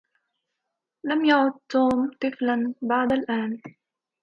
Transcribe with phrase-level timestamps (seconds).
[1.03, 3.59] لم يعد توم طفلا بعد الآن.